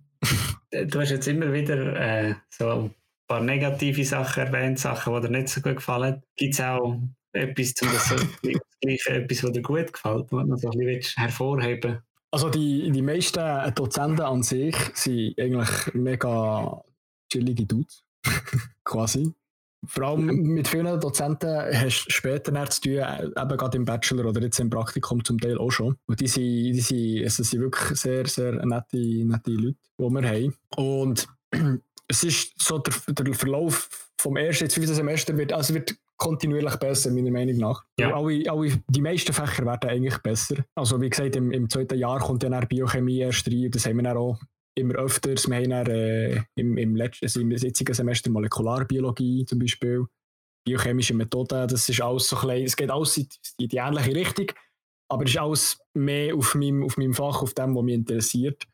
[0.72, 2.96] du hast jetzt immer wieder äh, so ein
[3.28, 6.24] paar negative Sachen erwähnt, Sachen, die dir nicht so gut gefallen.
[6.36, 7.00] Gibt es auch
[7.34, 12.02] etwas, zum das gleich etwas, was dir gut gefällt, was du so ein bisschen hervorheben
[12.32, 13.42] Also die, die meisten
[13.76, 16.82] Dozenten an sich sind eigentlich mega
[17.30, 18.04] chillige Dudes,
[18.86, 19.34] quasi.
[19.86, 24.26] vor allem mit vielen Dozenten hast du später zu tun, äh, eben gerade im Bachelor
[24.26, 25.98] oder jetzt im Praktikum zum Teil auch schon.
[26.06, 30.30] Und die sind, die sind, also sind wirklich sehr, sehr nette, nette Leute, die wir
[30.30, 30.56] haben.
[30.78, 31.28] Und
[32.08, 36.76] es ist so der, der Verlauf vom ersten ins fünften Semester wird, also wird kontinuierlich
[36.76, 37.84] besser, meiner Meinung nach.
[38.00, 38.14] Ja.
[38.16, 40.64] Alle, alle, die meisten Fächer werden eigentlich besser.
[40.76, 43.98] Also wie gesagt, im, im zweiten Jahr kommt dann Biochemie erst rein und das haben
[43.98, 44.40] wir dann auch
[44.76, 45.50] immer öfters.
[45.50, 50.06] Wir haben dann, äh, im, im, letzten, also im jetzigen Semester Molekularbiologie zum Beispiel,
[50.64, 53.28] biochemische Methoden, das ist alles so klein, es geht alles in
[53.60, 54.52] die, die ähnliche Richtung,
[55.10, 58.68] aber es ist alles mehr auf meinem, auf meinem Fach, auf dem, was mich interessiert.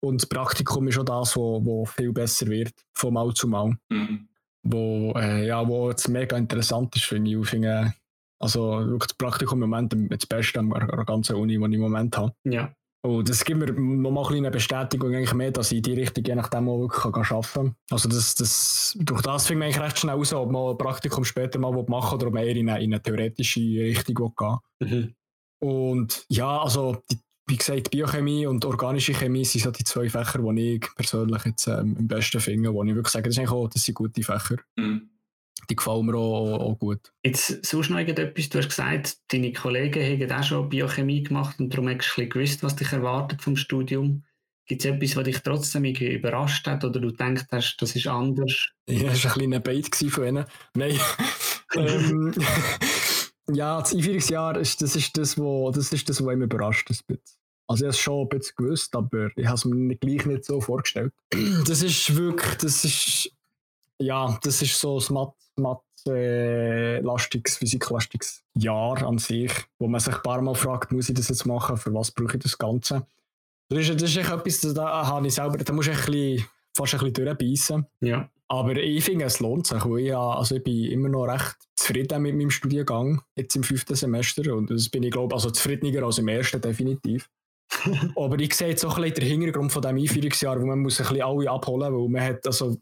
[0.00, 3.78] Und das Praktikum ist auch das, wo, wo viel besser wird, von Mal zu Mal.
[3.88, 4.28] Mhm.
[4.62, 7.36] Wo, äh, ja, wo jetzt mega interessant ist, finde ich.
[7.36, 7.94] Ich finde,
[8.40, 12.16] also das Praktikum im Moment das Beste an der ganzen Uni, die ich im Moment
[12.16, 12.32] habe.
[12.44, 12.72] Ja.
[13.02, 16.24] Und das gibt mir nochmal ein eine Bestätigung eigentlich mehr, dass ich in die Richtung
[16.24, 17.76] je nachdem auch wirklich kann arbeiten kann.
[17.90, 21.24] Also das, das, durch das finde ich eigentlich recht schnell raus, ob man ein Praktikum
[21.24, 25.14] später mal machen will oder eher in eine, in eine theoretische Richtung gehen Mhm.
[25.60, 27.18] Und ja, also die,
[27.48, 31.66] wie gesagt, Biochemie und organische Chemie sind so die zwei Fächer, die ich persönlich jetzt
[31.66, 34.56] ähm, am besten finde, wo ich wirklich sage, das, auch, das sind gute Fächer.
[34.76, 35.08] Mhm.
[35.68, 37.12] Die gefallen mir auch, auch gut.
[37.24, 41.70] Jetzt sonst noch irgendetwas, du hast gesagt, deine Kollegen haben auch schon Biochemie gemacht und
[41.70, 44.24] darum hast du ein bisschen gewusst, was dich erwartet vom Studium.
[44.66, 48.06] Gibt es etwas, was dich trotzdem irgendwie überrascht hat oder du denkst hast, das ist
[48.06, 48.68] anders?
[48.86, 50.44] Ja, das war ein kleiner Bait von ihnen.
[50.74, 50.98] Nein.
[51.74, 52.34] ähm,
[53.52, 56.88] ja, das Einführungsjahr, ist, das, ist das, wo, das ist das, was mich überrascht.
[56.90, 57.20] Ein bisschen.
[57.66, 60.44] Also ich habe es schon ein bisschen gewusst, aber ich habe es mir gleich nicht
[60.44, 61.12] so vorgestellt.
[61.66, 63.30] Das ist wirklich, das ist,
[63.98, 70.00] ja, das ist so ein Mathe, Mathe äh, lastiges, physiklastiges Jahr an sich, wo man
[70.00, 72.56] sich ein paar Mal fragt, muss ich das jetzt machen, für was brauche ich das
[72.56, 73.06] Ganze?
[73.68, 76.46] Das ist, das ist echt etwas, da habe ich selber, da muss ich ein bisschen,
[76.74, 77.86] fast ein bisschen durchbeissen.
[78.00, 78.30] Ja.
[78.46, 81.56] Aber ich finde, es lohnt sich, weil ich, ja- also ich bin immer noch recht
[81.88, 84.54] zufrieden mit meinem Studiengang, jetzt im fünften Semester.
[84.54, 87.28] Und das bin ich, glaube also zufriedener als im ersten, definitiv.
[88.16, 91.00] Aber ich sehe jetzt auch ein bisschen den Hintergrund von diesem Einführungsjahr, wo man muss
[91.00, 92.76] ein bisschen alle abholen, weil man hat, also,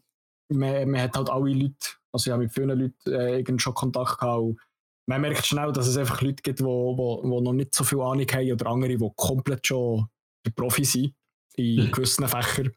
[0.49, 1.75] man, man hat halt alle Leute,
[2.11, 4.55] also ich habe mit vielen Leuten äh, schon Kontakt gehabt.
[5.09, 8.01] Man merkt schnell, dass es einfach Leute gibt, die wo, wo, noch nicht so viel
[8.01, 10.07] Ahnung haben oder andere, die komplett schon
[10.45, 11.13] der Profi sind
[11.55, 11.91] in Mhm.
[11.91, 12.71] gewissen Fächern.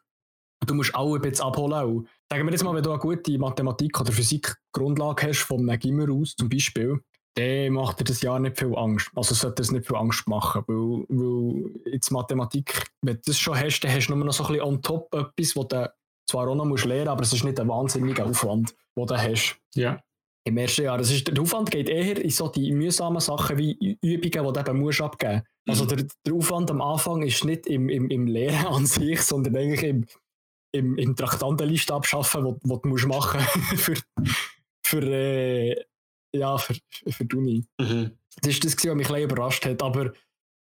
[0.66, 1.84] Du musst alle ein bisschen abholen.
[1.84, 5.78] Und sagen wir jetzt mal, wenn du eine gute Mathematik- oder Physik-Grundlage hast, von einem
[5.78, 7.00] Gimmer aus zum Beispiel,
[7.34, 9.10] dann macht dir das Jahr nicht viel Angst.
[9.14, 13.56] Also sollte es nicht viel Angst machen, weil, weil jetzt Mathematik, wenn du das schon
[13.58, 15.92] hast, dann hast du nur noch so ein bisschen on top etwas, was du
[16.28, 19.56] zwar auch noch musst lernen aber es ist nicht ein wahnsinniger Aufwand, den du hast.
[19.74, 20.00] Ja.
[20.44, 20.96] Im ersten Jahr.
[20.98, 24.70] Das ist, der Aufwand geht eher in so die mühsamen Sachen wie Übungen, die du
[24.70, 25.88] eben musst abgeben Also Mhm.
[25.88, 29.82] der, der Aufwand am Anfang ist nicht im, im, im Lehren an sich, sondern eigentlich
[29.82, 30.06] im,
[30.72, 33.40] im, im Traktandenliste abschaffen, wo, wo du musst machen
[33.76, 33.94] für,
[34.84, 35.76] für, äh,
[36.34, 36.74] ja, für,
[37.08, 37.64] für die Uni.
[37.80, 38.12] Mhm.
[38.42, 39.82] Das ist das, was mich ein überrascht hat.
[39.82, 40.12] Aber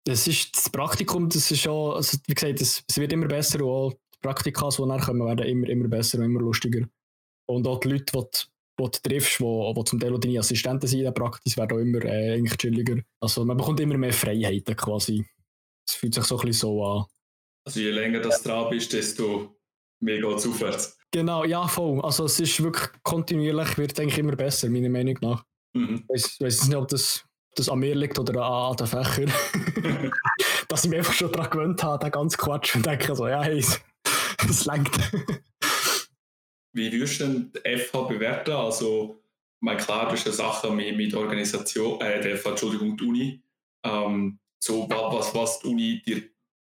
[0.06, 3.70] das, ist, das Praktikum, das ist schon, also wie gesagt, es, wird immer besser und
[3.70, 6.88] auch die Praktika, die nachher kommen, werden immer, immer besser und immer lustiger.
[7.48, 8.28] Und auch die Leute, die, du-
[8.80, 11.78] die du triffst, die, die zum Teil auch deine Assistenten sind in der Praxis, werden
[11.78, 12.98] auch immer äh, eigentlich chilliger.
[13.20, 15.24] Also man bekommt immer mehr Freiheiten quasi.
[15.88, 17.06] Es fühlt sich so ein bisschen so an.
[17.68, 19.56] Also je länger das dran bist, desto
[20.02, 20.98] mehr geht es aufwärts.
[21.12, 22.00] Genau, ja, voll.
[22.02, 25.44] Also es ist wirklich kontinuierlich, wird eigentlich immer besser, meiner Meinung nach.
[25.74, 26.06] Mhm.
[26.14, 27.24] Ich weiß, nicht, ob das,
[27.56, 29.32] das an mir liegt oder an, an den Fächern.
[30.68, 33.42] Dass ich mich einfach schon daran gewöhnt habe, den ganzen Quatsch und denke so, ja,
[33.44, 33.64] hey,
[34.48, 34.98] das lenkt.
[36.74, 38.52] Wie würdest du denn die FH bewerten?
[38.52, 39.22] Also,
[39.60, 43.04] ich meine, klar, du hast ja Sachen mit, mit Organisation, äh, der FH, Entschuldigung, die
[43.04, 43.44] Uni.
[43.86, 46.22] Ähm, so, wa- was, was die Uni dir,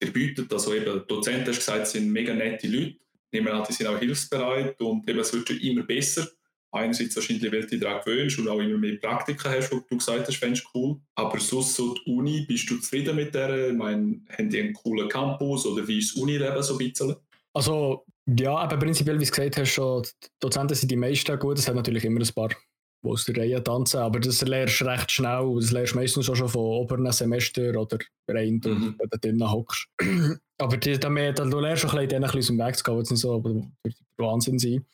[0.02, 0.52] dir bietet.
[0.54, 2.96] Also, eben, Dozenten, hast du gesagt, sind mega nette Leute.
[3.32, 6.28] Nehmen an, die sind auch hilfsbereit und eben, es wird schon immer besser.
[6.72, 9.98] Einerseits wahrscheinlich, weil du dich daran gewöhnst und auch immer mehr Praktika hast, wo du
[9.98, 11.02] gesagt hast, fändest du cool.
[11.16, 13.70] Aber sonst so die Uni, bist du zufrieden mit der?
[13.70, 17.16] Ich meine, haben die einen coolen Campus oder wie ist das Unileben so ein bisschen?
[17.54, 21.58] Also, ja, aber prinzipiell, wie du gesagt hast, schon, die Dozenten sind die meisten gut.
[21.58, 24.86] Es hat natürlich immer ein paar, die aus der Reihe tanzen, aber das lernst du
[24.86, 25.56] recht schnell.
[25.60, 28.96] Das lernst du meistens auch schon von oberen Semester oder rein, Mhm.
[29.00, 29.88] wenn du drinnen hockst.
[30.60, 32.98] Aber die, dann, du lernst auch ein bisschen, ein bisschen aus dem Weg zu gehen,
[32.98, 33.62] was nicht so aber
[34.18, 34.86] Wahnsinn sein.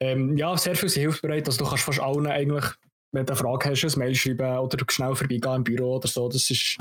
[0.00, 1.46] Ähm, ja, sehr viel sind hilfsbereit.
[1.46, 2.64] Also, du kannst fast allen eigentlich,
[3.12, 6.28] wenn du eine Frage hast, ein Mail schreiben oder schnell vorbeigehen im Büro oder so.
[6.28, 6.78] Das ist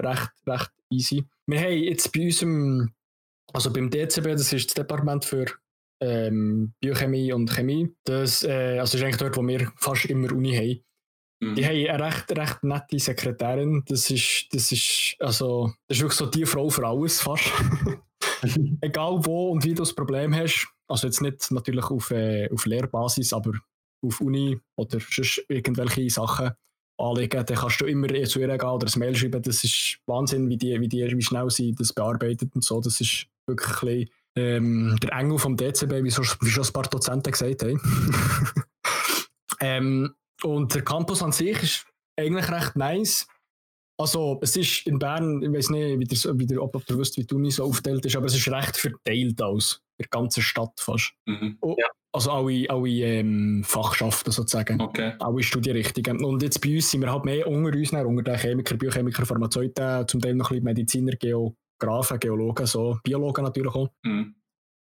[0.00, 1.24] recht, recht easy.
[1.46, 2.94] Wir haben jetzt bei unserem
[3.54, 5.46] also beim DCB, das ist das Departement für
[6.00, 7.94] ähm, Biochemie und Chemie.
[8.04, 10.84] Das äh, also ist eigentlich dort, wo wir fast immer Uni haben.
[11.44, 11.54] Mhm.
[11.54, 13.82] Die haben eine recht, recht nette Sekretärin.
[13.86, 17.50] Das ist, das ist, also, das ist wirklich so die Frau für alles fast.
[18.80, 20.68] Egal wo und wie du das Problem hast.
[20.88, 23.52] Also jetzt nicht natürlich auf, äh, auf Lehrbasis, aber
[24.02, 26.52] auf Uni oder sonst irgendwelche Sachen
[26.98, 29.42] anlegen, dann kannst du immer zu ihr gehen oder ein Mail schreiben.
[29.42, 32.80] Das ist Wahnsinn, wie, die, wie, die, wie schnell sie das bearbeitet und so.
[32.80, 37.32] Das ist wirklich ähm, der Engel vom DCB, wie, so, wie schon ein paar Dozenten
[37.32, 37.80] gesagt haben.
[39.60, 41.86] ähm, und der Campus an sich ist
[42.18, 43.26] eigentlich recht nice.
[43.96, 46.98] Also, es ist in Bern, ich weiß nicht, wie der, wie der, ob, ob ihr
[46.98, 50.42] wisst, wie die Uni so aufgeteilt ist, aber es ist recht verteilt aus der ganzen
[50.42, 51.14] Stadt fast.
[51.26, 51.58] Mhm.
[51.60, 51.86] Oh, ja.
[52.12, 54.80] Also alle, alle ähm, Fachschaften sozusagen.
[54.80, 55.14] Okay.
[55.18, 56.24] Alle Studienrichtungen.
[56.24, 60.06] Und jetzt bei uns sind wir halt mehr unter uns, unter den Chemiker, Biochemiker, Pharmazeuten,
[60.06, 63.90] zum Teil noch ein bisschen Mediziner, Geografen, Geologen, so, Biologen natürlich auch.
[64.04, 64.34] Mhm.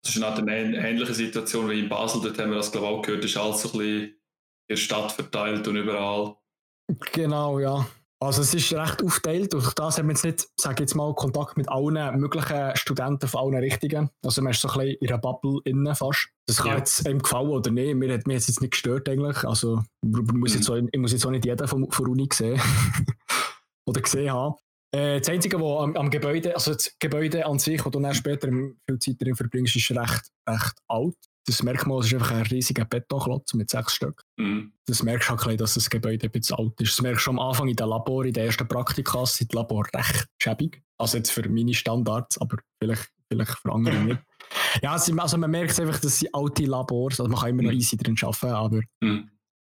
[0.04, 2.94] Das ist halt eine ähnliche Situation wie in Basel, dort haben wir das glaube ich
[2.94, 4.17] auch gehört, das ist alles so ein bisschen in
[4.70, 6.36] der Stadt verteilt und überall.
[7.14, 7.86] Genau, ja.
[8.20, 11.56] Also es ist recht aufgeteilt und das haben wir jetzt nicht, sage jetzt mal, Kontakt
[11.56, 14.10] mit allen möglichen Studenten von allen Richtungen.
[14.26, 16.30] Also man ist so ein bisschen in einer Bubble innen fast.
[16.48, 16.78] Das kann ja.
[16.78, 17.94] jetzt einem gefallen oder nicht.
[17.94, 19.44] Mir hat mich jetzt nicht gestört eigentlich.
[19.44, 20.58] Also muss mhm.
[20.58, 22.60] jetzt auch, ich muss jetzt auch nicht jeden von, von Uni sehen
[23.88, 24.56] oder gesehen haben.
[24.92, 28.16] Äh, das Einzige, was am, am, Gebäude, also das Gebäude an sich, wo du dann
[28.16, 32.84] später viel Zeit drin verbringst, ist recht, recht alt das Merkmal ist einfach ein riesiger
[32.84, 34.22] Betonklotz mit sechs Stück.
[34.36, 34.74] Mhm.
[34.86, 36.92] Das merkst du halt gleich, dass das Gebäude ein bisschen alt ist.
[36.92, 39.88] Das merkst du am Anfang in den Labor, in den ersten Praktika, sind die Labor
[39.94, 40.82] recht schäbig.
[40.98, 44.20] Also jetzt für meine Standards, aber vielleicht, vielleicht für andere nicht.
[44.82, 47.78] Ja, also man merkt einfach, dass sie alte Labors, also man kann immer noch mhm.
[47.80, 49.30] easy drin arbeiten, aber, mhm.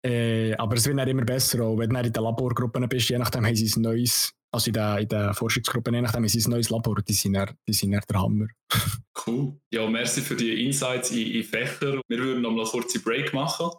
[0.05, 3.17] äh, aber es wird dann immer besser, auch wenn du in den Laborgruppen bist, je
[3.17, 6.51] nachdem haben sie ein neues also in der, in der Forschungsgruppe, je nachdem, ist ein
[6.51, 8.47] neues Labor, die sind, dann, die sind dann der Hammer.
[9.25, 9.59] cool.
[9.71, 12.01] Ja, merci für die Insights in, in Fächer.
[12.07, 13.71] Wir würden noch mal eine kurze Break machen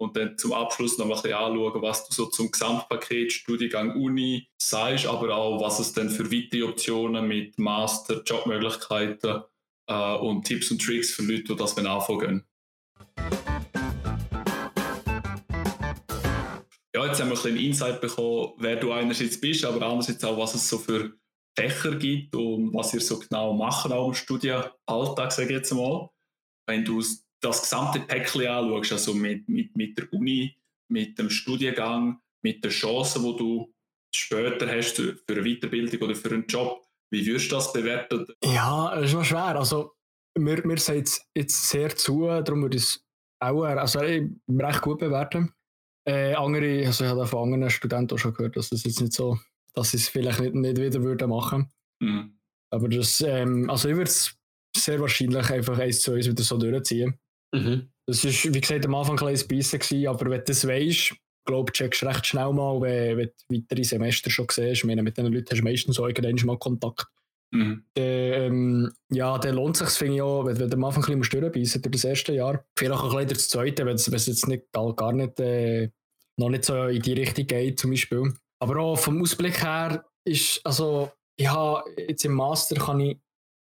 [0.00, 3.96] und dann zum Abschluss noch mal ein bisschen anschauen, was du so zum Gesamtpaket Studiengang
[3.96, 9.42] Uni sagst, aber auch, was es denn für weitere Optionen mit Master, Jobmöglichkeiten
[9.88, 12.44] äh, und Tipps und Tricks für Leute, die das anfangen
[16.98, 20.36] ja, jetzt haben wir ein bisschen Insight bekommen, wer du einerseits bist, aber andererseits auch,
[20.36, 21.12] was es so für
[21.56, 26.08] Fächer gibt und was ihr so genau macht auch im Studienalltag, sage ich jetzt mal.
[26.66, 27.02] Wenn du
[27.40, 30.56] das gesamte Päckchen anschaust, also mit, mit, mit der Uni,
[30.88, 33.74] mit dem Studiengang, mit den Chancen, die du
[34.14, 38.26] später hast für eine Weiterbildung oder für einen Job, wie würdest du das bewerten?
[38.44, 39.56] Ja, das ist noch schwer.
[39.56, 39.92] Also,
[40.36, 43.04] mir, mir sagt es jetzt sehr zu, darum würde ich es
[43.40, 45.54] auch also, recht gut bewerten.
[46.08, 49.12] Äh, andere, also ich habe von anderen Studenten auch schon gehört, dass das jetzt nicht
[49.12, 49.38] so,
[49.74, 51.70] dass sie es vielleicht nicht, nicht wieder würden machen.
[52.00, 52.38] Mhm.
[52.70, 54.34] Aber das, ähm, also ich würde es
[54.74, 57.18] sehr wahrscheinlich einfach eins zu eins wieder so durchziehen.
[57.52, 57.90] Mhm.
[58.06, 61.72] Das ist, wie gesagt, am Anfang ein kleines Bissen aber wenn du das weißt, glaube
[61.72, 64.78] checkst du recht schnell mal, wenn, wenn du weitere Semester schon siehst.
[64.78, 67.06] Ich meine, mit diesen Leuten hast du meistens auch irgendwann mal Kontakt.
[67.50, 67.84] Mhm.
[67.92, 71.04] Dann, ähm, ja, dann lohnt es sich, finde ich auch, wenn, wenn du am Anfang
[71.04, 72.64] ein bisschen durchbeissen durch das erste Jahr.
[72.78, 75.90] Vielleicht auch ein bisschen das zweite, wenn es jetzt nicht, gar nicht äh,
[76.38, 78.32] noch nicht so in die Richtung geht, zum Beispiel.
[78.60, 83.18] Aber auch vom Ausblick her ist, also, ich habe jetzt im Master kann ich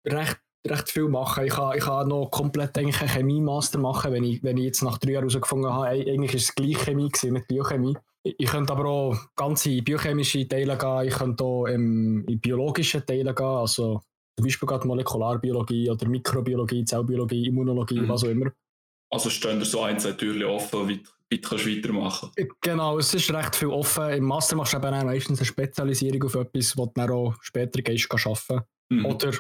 [0.07, 1.45] recht, recht viel machen.
[1.45, 4.83] Ich kann, ich kann noch komplett eigentlich einen Chemie-Master machen, wenn ich, wenn ich jetzt
[4.83, 7.97] nach drei Jahren herausgefunden habe, eigentlich ist es gleich Chemie mit Biochemie.
[8.23, 13.35] Ich könnte aber auch ganze biochemische Teile gehen, ich könnte auch ähm, in biologische Teile
[13.35, 14.03] gehen, also
[14.37, 18.09] zum Beispiel gerade Molekularbiologie oder Mikrobiologie, Zellbiologie, Immunologie, mhm.
[18.09, 18.51] was auch immer.
[19.11, 22.31] Also stehen da so ein, zwei Türen offen, wie weit kannst du weitermachen.
[22.61, 24.11] Genau, es ist recht viel offen.
[24.11, 27.35] Im Master machst du eben auch meistens eine Spezialisierung auf etwas, was du dann auch
[27.41, 29.07] später gehst, arbeiten mhm.
[29.07, 29.33] Oder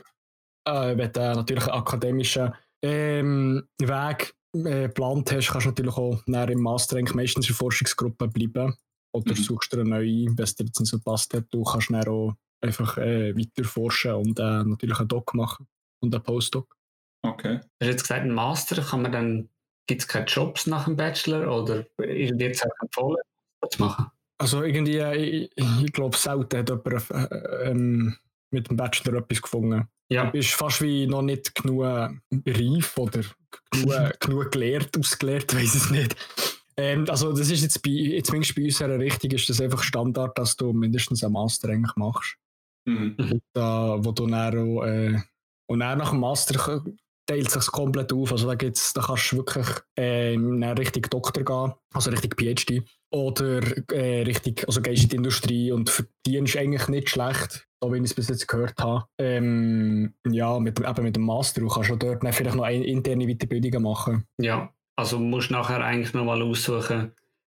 [0.66, 6.22] äh, wenn du natürlich einen akademischen ähm, Weg äh, geplant hast, kannst du natürlich auch
[6.26, 8.74] im Master eigentlich meistens in Forschungsgruppe bleiben.
[9.12, 9.42] Oder mhm.
[9.42, 11.36] suchst du eine neue, wenn es dir jetzt nicht so passt.
[11.50, 15.66] Du kannst dann auch einfach äh, weiter forschen und äh, natürlich einen Doc machen
[16.00, 16.76] und einen Postdoc.
[17.22, 17.58] Okay.
[17.58, 19.48] Du hast jetzt gesagt, ein Master kann man dann
[19.90, 23.18] Gibt es keine Jobs nach dem Bachelor oder wird es auch empfohlen,
[23.60, 24.06] das zu machen?
[24.38, 28.16] Also irgendwie, ich, ich glaube, selten hat jemand äh, ähm,
[28.52, 29.88] mit dem Bachelor etwas gefunden.
[30.08, 30.26] Ja.
[30.26, 33.20] Du bist fast wie noch nicht genug reif oder
[33.72, 36.14] genug, genug gelehrt, ausgelehrt, weiß ich nicht.
[36.76, 40.56] Ähm, also das ist jetzt bei, jetzt bei uns richtig, ist das einfach Standard, dass
[40.56, 42.36] du mindestens einen Master eigentlich machst.
[42.84, 43.40] Mhm.
[43.54, 45.18] Da, wo du dann auch, äh,
[45.66, 46.80] und dann nach dem Master
[47.30, 48.32] teilt sich komplett auf.
[48.32, 49.66] Also da, gibt's, da kannst du wirklich
[49.96, 50.34] äh,
[50.72, 52.82] Richtung Doktor gehen, also Richtung PhD.
[53.12, 53.60] Oder
[53.92, 58.04] äh, Richtung, also gehst in die Industrie und verdienst eigentlich nicht schlecht, so wie ich
[58.04, 59.04] es bis jetzt gehört habe.
[59.18, 61.60] Ähm, ja, mit, eben mit dem Master.
[61.60, 64.24] Du kannst auch dort vielleicht noch eine interne Weiterbildungen machen.
[64.40, 67.12] Ja, also musst du nachher eigentlich nochmal aussuchen,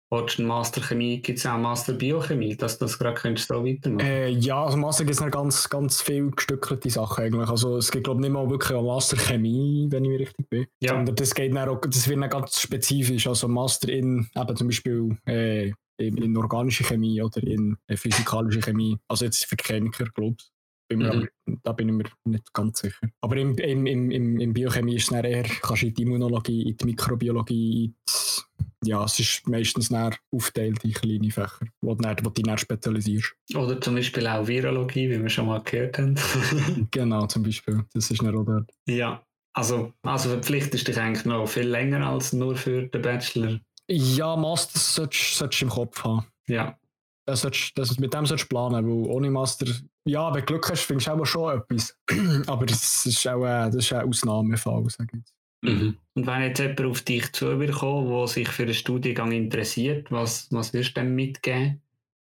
[0.09, 3.49] Willst du einen Master Chemie, gibt es auch Master Biochemie, dass du das gerade könntest
[3.49, 4.07] so weitermachen?
[4.07, 7.49] Äh, ja, also Master gibt es noch ganz, ganz viel gestückelte Sachen eigentlich.
[7.49, 10.49] Also es gibt glaube ich nicht mal wirklich eine Master Chemie, wenn ich mir richtig
[10.49, 10.67] bin.
[10.81, 10.95] Ja.
[10.95, 13.27] Sondern das geht dann auch, das wird dann ganz spezifisch.
[13.27, 18.61] Also Master in eben zum Beispiel äh, in, in organische Chemie oder in äh, physikalische
[18.61, 18.99] Chemie.
[19.09, 20.51] Also jetzt für Chemiker, glaube ich.
[20.89, 21.07] Bin Mhm.
[21.07, 21.27] aber,
[21.65, 23.09] da bin ich mir nicht ganz sicher.
[23.21, 26.77] Aber im, im, im, im, Biochemie ist es eher, kannst du in die Immunologie, in
[26.77, 27.95] die Mikrobiologie, in die,
[28.85, 29.91] ja, es ist meistens
[30.33, 33.35] aufgeteilt in kleine Fächer, wo du, dann, wo du dich spezialisierst.
[33.55, 36.17] Oder zum Beispiel auch Virologie, wie wir schon mal gehört haben.
[36.91, 37.85] Genau, zum Beispiel.
[37.95, 38.71] Das ist dann auch dort.
[38.89, 39.23] ja,
[39.55, 43.59] also, also verpflichtest du dich eigentlich noch viel länger als nur für den Bachelor.
[43.89, 46.27] Ja, Master solltest solltest du im Kopf haben.
[46.47, 46.79] Ja,
[47.25, 49.67] Das solltest, das, mit dem solltest du planen, weil ohne Master,
[50.05, 51.97] ja, wenn du Glück hast, findest du auch schon etwas.
[52.47, 55.35] Aber das ist auch äh, das ist ein Ausnahmefall, sage ich jetzt.
[55.71, 55.97] Mhm.
[56.15, 60.73] Und wenn jetzt jemand auf dich zukommt, der sich für den Studiengang interessiert, was, was
[60.73, 61.83] wirst du dem mitgeben?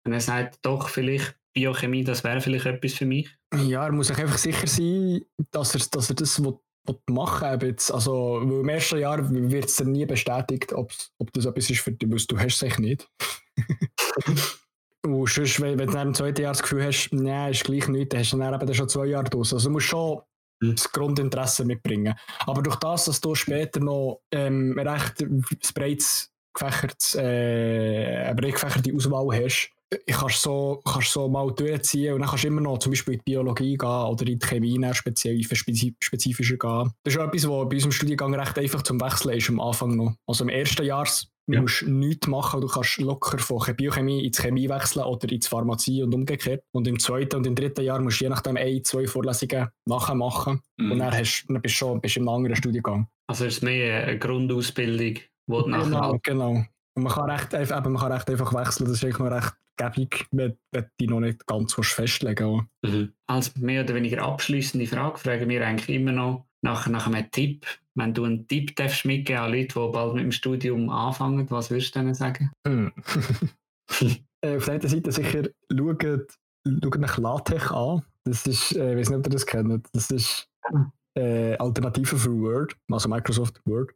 [0.04, 3.28] Wenn er sagt, doch, vielleicht Biochemie, das wäre vielleicht etwas für mich.
[3.54, 7.60] Ja, er muss sich einfach sicher sein, dass er, dass er das will, will machen
[7.60, 7.70] will.
[7.70, 10.92] Jetzt, Also, weil im ersten Jahr wird es dann nie bestätigt, ob
[11.32, 13.08] das etwas ist für dich, weil du hast es echt nicht.
[15.02, 17.88] Und sonst, wenn, wenn du dann im zweiten Jahr das Gefühl hast, nein, ist gleich
[17.88, 19.54] nichts, dann hast du dann eben schon zwei Jahre draus.
[19.54, 20.20] Also du musst schon.
[20.60, 22.14] Das Grundinteresse mitbringen.
[22.46, 25.44] Aber durch das, dass du später noch ähm, recht ein
[25.74, 31.52] breites gefächertes, äh, eine breit gefächerte Auswahl hast, äh, kannst du so, kannst so mal
[31.52, 34.38] durchziehen und dann kannst du immer noch zum Beispiel in die Biologie gehen oder in
[34.38, 36.92] die Chemie speziell, spezi- spezifischer gehen.
[37.04, 39.94] Das ist auch etwas, was bei unserem Studiengang recht einfach zum Wechseln ist am Anfang
[39.96, 40.14] noch.
[40.26, 41.06] Also im ersten Jahr
[41.54, 41.60] Ja.
[41.62, 46.02] musst du nichts machen, du kannst locker von Biochemie ins Chemie wechseln oder ins Pharmazie
[46.02, 46.62] und umgekehrt.
[46.72, 50.14] Und im zweiten und im dritten Jahr musst du je nachdem ein, zwei Vorlesungen nachher
[50.14, 50.98] machen und Mhm.
[50.98, 53.08] dann, hast, dann bist du schon bist du einem anderen Studiengang.
[53.28, 56.64] Also es ist mehr eine Grundausbildung, wo du nachher Genau, halt genau.
[56.94, 59.30] Und man kann recht, einfach- eben, man kann recht einfach wechseln, das ist eigentlich noch
[59.30, 62.96] recht gäbig, wenn, wenn du dich noch nicht ganz festlegen willst.
[62.96, 63.12] Mhm.
[63.28, 67.66] Als mehr oder weniger abschließende Frage fragen wir eigentlich immer noch nach, nach einem Tipp.
[67.94, 71.70] Wenn du einen Tipp darfst mitgeben an Leute, die bald mit dem Studium anfangen, was
[71.70, 72.50] würdest du denen sagen?
[72.66, 72.92] Hm.
[74.40, 78.02] Äh, Auf der einen Seite sicher schaut, schaut nach LaTeX an.
[78.22, 80.48] Das ist, äh, ich weiß nicht, ob ihr das kennt, das ist
[81.14, 83.90] äh, Alternative für Word, also Microsoft Word.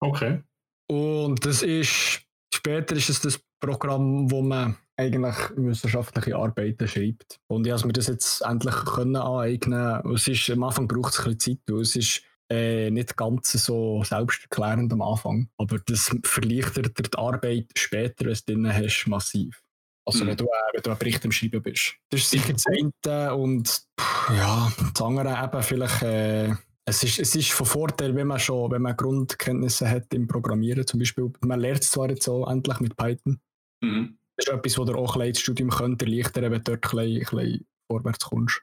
[0.00, 0.42] Okay.
[0.90, 7.40] Und das ist, später ist es das Programm, wo man eigentlich wissenschaftliche Arbeiten schreibt.
[7.46, 11.20] Und ich habe mir das jetzt endlich können aneignen Es ist, am Anfang braucht es
[11.20, 15.48] ein bisschen Zeit, weil es ist äh, nicht ganz so selbsterklärend am Anfang.
[15.56, 19.62] Aber das verleichtert dir die Arbeit später, wenn du es drin hast, massiv.
[20.04, 20.28] Also Mhm.
[20.28, 21.94] wenn, du, äh, wenn du einen Bericht am Schreiben bist.
[22.10, 23.68] Das ist sicher das eine und
[24.00, 26.02] pff, ja, das andere eben vielleicht...
[26.02, 26.54] Äh,
[26.86, 30.86] es ist, es ist von Vorteil, wenn man schon, wenn man Grundkenntnisse hat im Programmieren
[30.86, 31.30] zum Beispiel.
[31.42, 33.38] Man lernt es zwar jetzt so endlich mit Python.
[33.82, 34.17] Mhm.
[34.38, 36.90] Das ist etwas, was dir auch ein ins Studium könnte erleichtern, wenn du dort ein
[36.90, 38.62] bisschen, ein bisschen vorwärts kommst.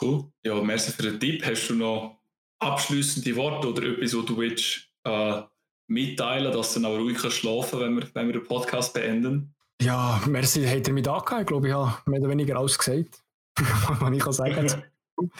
[0.00, 0.32] Cool.
[0.42, 1.44] Ja, merci für den Tipp.
[1.44, 2.22] Hast du noch
[2.58, 5.42] abschließende Worte oder etwas, was du willst, äh,
[5.88, 9.54] mitteilen dass du dann auch ruhig kannst schlafen wenn wir, wenn wir den Podcast beenden?
[9.82, 11.42] Ja, merci, hat er mich da gehabt.
[11.42, 13.22] Ich glaube, ich habe mehr oder weniger alles gesagt,
[14.00, 14.84] was ich kann sagen kann.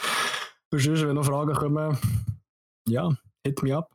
[0.71, 1.97] Und sonst, wenn noch Fragen kommen,
[2.87, 3.11] ja,
[3.43, 3.89] hit me up.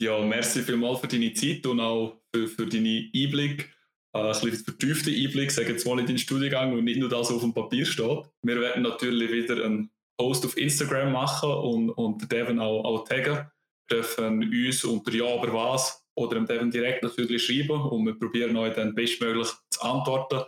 [0.00, 3.73] Ja, merci vielmals für deine Zeit und auch für, für deine Einblick.
[4.14, 7.28] Äh, ein bisschen vertiefte Einblick, sage jetzt mal in deinen Studiengang und nicht nur das,
[7.28, 8.22] was auf dem Papier steht.
[8.42, 13.50] Wir werden natürlich wieder einen Post auf Instagram machen und, und Devin auch, auch taggen.
[13.88, 18.18] Wir dürfen uns unter Ja, aber was oder dem Devin direkt natürlich schreiben und wir
[18.18, 20.44] probieren euch dann bestmöglich zu antworten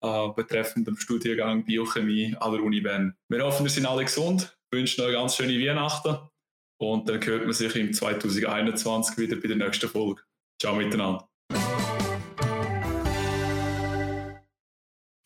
[0.00, 3.16] äh, betreffend dem Studiengang Biochemie an der Uni Bern.
[3.28, 6.18] Wir hoffen, wir sind alle gesund, wünschen euch ganz schöne Weihnachten
[6.80, 10.22] und dann hört man sich im 2021 wieder bei der nächsten Folge.
[10.60, 11.28] Ciao miteinander.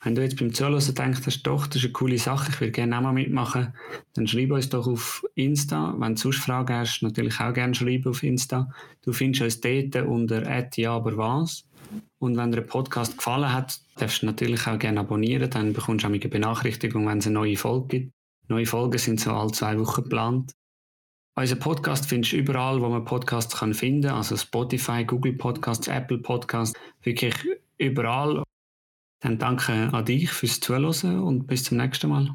[0.05, 2.73] Wenn du jetzt beim Zuhören denkst, hast, doch, das ist eine coole Sache, ich will
[2.73, 3.73] gerne auch mal mitmachen,
[4.15, 5.95] dann schreib uns doch auf Insta.
[5.97, 8.69] Wenn du sonst Fragen hast, natürlich auch gerne schreiben auf Insta.
[9.03, 10.43] Du findest uns dort unter
[10.77, 11.65] ja, was.
[12.19, 16.05] Und wenn dir der Podcast gefallen hat, darfst du natürlich auch gerne abonnieren, dann bekommst
[16.05, 18.12] du auch eine Benachrichtigung, wenn es eine neue Folge gibt.
[18.49, 20.53] Neue Folgen sind so alle zwei Wochen geplant.
[21.35, 26.19] Unser Podcast findest du überall, wo man Podcasts finden kann, also Spotify, Google Podcasts, Apple
[26.19, 27.35] Podcasts, wirklich
[27.79, 28.42] überall.
[29.23, 32.35] Dann danke an dich fürs Zuhören und bis zum nächsten Mal.